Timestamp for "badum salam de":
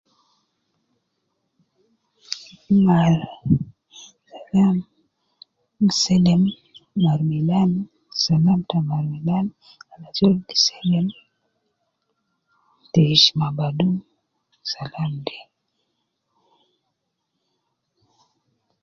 13.57-15.37